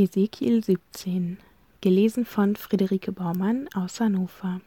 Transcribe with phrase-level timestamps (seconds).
[0.00, 1.36] Hesekiel 17,
[1.82, 4.62] gelesen von Friederike Baumann aus Hannover.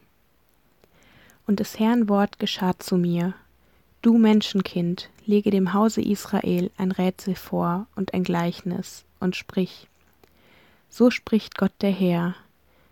[1.48, 3.34] Und des Herrn Wort geschah zu mir.
[4.04, 9.88] Du Menschenkind, lege dem Hause Israel ein Rätsel vor und ein Gleichnis und sprich.
[10.88, 12.36] So spricht Gott der Herr,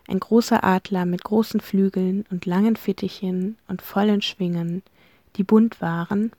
[0.08, 4.82] ein großer Adler mit großen Flügeln und langen Fittichen und vollen Schwingen,
[5.36, 6.32] die bunt waren,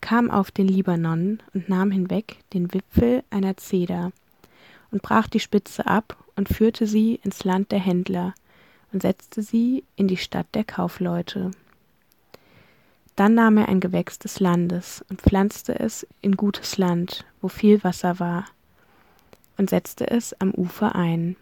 [0.00, 4.10] kam auf den Libanon und nahm hinweg den Wipfel einer Zeder
[4.96, 8.32] und brach die Spitze ab und führte sie ins Land der Händler
[8.94, 11.50] und setzte sie in die Stadt der Kaufleute.
[13.14, 17.84] Dann nahm er ein Gewächs des Landes und pflanzte es in gutes Land, wo viel
[17.84, 18.46] Wasser war,
[19.58, 21.36] und setzte es am Ufer ein.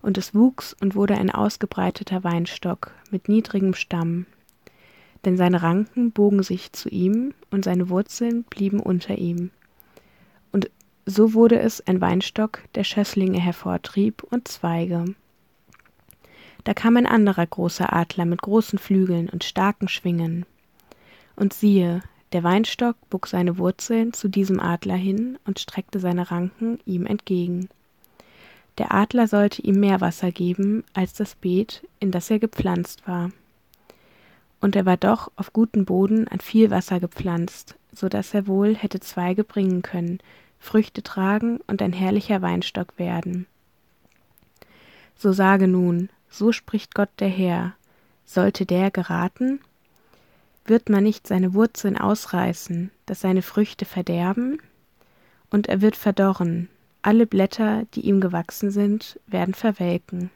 [0.00, 4.26] Und es wuchs und wurde ein ausgebreiteter Weinstock mit niedrigem Stamm,
[5.24, 9.50] denn seine Ranken bogen sich zu ihm und seine Wurzeln blieben unter ihm.
[11.06, 15.04] So wurde es ein Weinstock, der Schösslinge hervortrieb und Zweige.
[16.64, 20.46] Da kam ein anderer großer Adler mit großen Flügeln und starken Schwingen.
[21.36, 26.78] Und siehe, der Weinstock bog seine Wurzeln zu diesem Adler hin und streckte seine Ranken
[26.86, 27.68] ihm entgegen.
[28.78, 33.30] Der Adler sollte ihm mehr Wasser geben als das Beet, in das er gepflanzt war
[34.64, 38.74] und er war doch auf guten Boden an viel Wasser gepflanzt, so dass er wohl
[38.74, 40.20] hätte Zweige bringen können,
[40.64, 43.46] Früchte tragen und ein herrlicher Weinstock werden.
[45.16, 47.74] So sage nun, so spricht Gott der Herr,
[48.24, 49.60] sollte der geraten?
[50.64, 54.58] Wird man nicht seine Wurzeln ausreißen, dass seine Früchte verderben?
[55.50, 56.68] Und er wird verdorren,
[57.02, 60.30] alle Blätter, die ihm gewachsen sind, werden verwelken.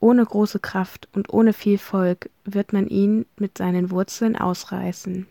[0.00, 5.28] Ohne große Kraft und ohne viel Volk wird man ihn mit seinen Wurzeln ausreißen.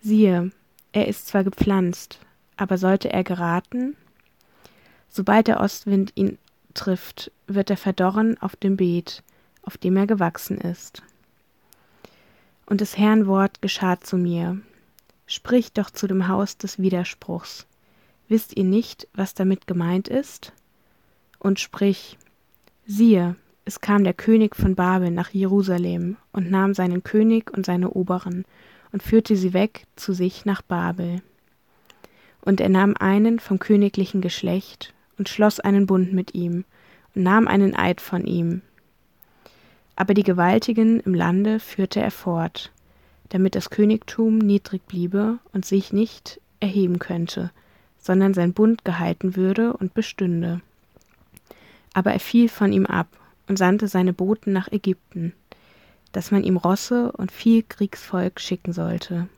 [0.00, 0.50] Siehe,
[0.92, 2.18] er ist zwar gepflanzt,
[2.56, 3.96] aber sollte er geraten?
[5.08, 6.38] Sobald der Ostwind ihn
[6.74, 9.22] trifft, wird er verdorren auf dem Beet,
[9.62, 11.02] auf dem er gewachsen ist.
[12.66, 14.58] Und des Herrn Wort geschah zu mir.
[15.26, 17.66] Sprich doch zu dem Haus des Widerspruchs.
[18.28, 20.52] Wisst ihr nicht, was damit gemeint ist?
[21.38, 22.18] Und sprich,
[22.86, 27.90] siehe, es kam der König von Babel nach Jerusalem und nahm seinen König und seine
[27.90, 28.44] Oberen
[28.92, 31.22] und führte sie weg zu sich nach Babel.
[32.44, 36.64] Und er nahm einen vom königlichen Geschlecht und schloss einen Bund mit ihm
[37.14, 38.60] und nahm einen Eid von ihm.
[39.96, 42.72] Aber die Gewaltigen im Lande führte er fort,
[43.30, 47.50] damit das Königtum niedrig bliebe und sich nicht erheben könnte,
[47.98, 50.60] sondern sein Bund gehalten würde und bestünde.
[51.94, 53.08] Aber er fiel von ihm ab
[53.48, 55.32] und sandte seine Boten nach Ägypten,
[56.12, 59.28] dass man ihm Rosse und viel Kriegsvolk schicken sollte.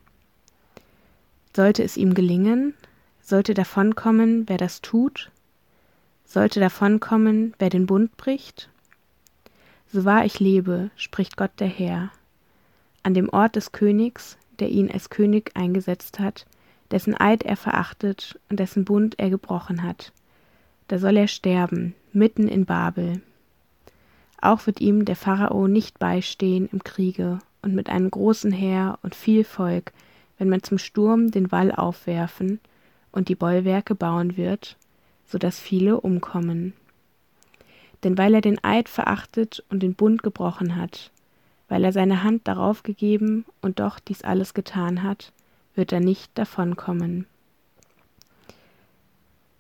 [1.55, 2.75] Sollte es ihm gelingen,
[3.27, 5.33] sollte davonkommen, wer das tut,
[6.25, 8.71] sollte davonkommen, wer den Bund bricht?
[9.93, 12.11] So wahr ich lebe, spricht Gott der Herr,
[13.03, 16.47] an dem Ort des Königs, der ihn als König eingesetzt hat,
[16.93, 20.13] dessen Eid er verachtet und dessen Bund er gebrochen hat,
[20.87, 23.21] da soll er sterben, mitten in Babel,
[24.41, 29.17] auch wird ihm der Pharao nicht beistehen im Kriege und mit einem großen Heer und
[29.17, 29.93] viel Volk,
[30.39, 32.61] wenn man zum Sturm den Wall aufwerfen
[33.17, 34.77] und die Bollwerke bauen wird,
[35.25, 36.75] so dass viele umkommen.
[38.05, 41.11] Denn weil er den Eid verachtet und den Bund gebrochen hat,
[41.67, 45.33] weil er seine Hand darauf gegeben und doch dies alles getan hat,
[45.75, 47.27] wird er nicht davonkommen.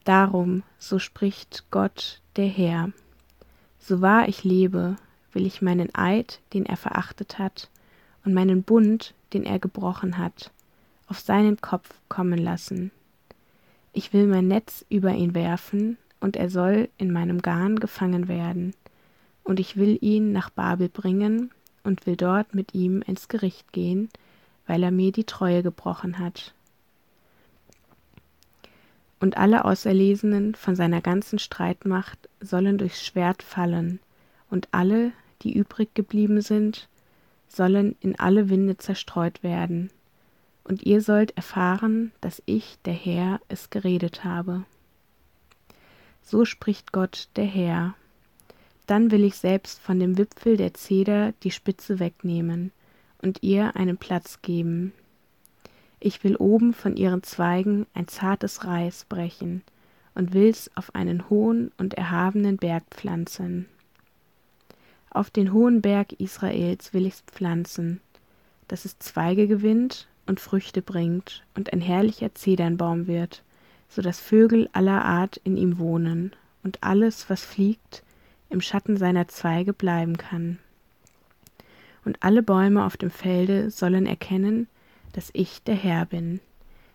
[0.05, 2.91] Darum, so spricht Gott der Herr.
[3.78, 4.97] So wahr ich lebe,
[5.33, 7.71] will ich meinen Eid, den er verachtet hat,
[8.22, 10.50] und meinen Bund, den er gebrochen hat,
[11.06, 12.91] auf seinen Kopf kommen lassen.
[13.97, 18.75] Ich will mein Netz über ihn werfen, und er soll in meinem Garn gefangen werden,
[19.43, 21.51] und ich will ihn nach Babel bringen
[21.83, 24.11] und will dort mit ihm ins Gericht gehen,
[24.67, 26.53] weil er mir die Treue gebrochen hat.
[29.19, 33.99] Und alle Auserlesenen von seiner ganzen Streitmacht sollen durchs Schwert fallen,
[34.51, 36.91] und alle, die übrig geblieben sind,
[37.49, 39.89] sollen in alle Winde zerstreut werden.
[40.66, 44.65] Und ihr sollt erfahren, dass ich, der Herr, es geredet habe.
[46.22, 47.95] So spricht Gott, der Herr.
[48.86, 52.72] Dann will ich selbst von dem Wipfel der Zeder die Spitze wegnehmen
[53.22, 54.92] und ihr einen Platz geben,
[55.98, 59.63] ich will oben von ihren Zweigen ein zartes Reis brechen
[60.15, 63.66] und will's auf einen hohen und erhabenen Berg pflanzen.
[65.10, 68.01] Auf den hohen Berg Israels will ich's pflanzen,
[68.68, 73.43] dass es Zweige gewinnt und Früchte bringt und ein herrlicher Zedernbaum wird,
[73.89, 76.33] so dass Vögel aller Art in ihm wohnen
[76.63, 78.03] und alles, was fliegt,
[78.51, 80.59] im Schatten seiner Zweige bleiben kann.
[82.05, 84.69] Und alle Bäume auf dem Felde sollen erkennen,
[85.13, 86.41] dass ich der Herr bin.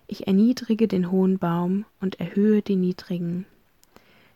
[0.08, 3.46] Ich erniedrige den hohen Baum und erhöhe die niedrigen.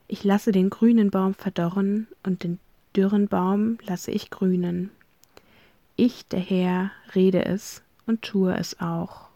[0.08, 2.60] Ich lasse den grünen Baum verdorren und den
[2.96, 4.92] dürren Baum lasse ich grünen.
[5.96, 9.28] Ich, der Herr, rede es und tue es auch.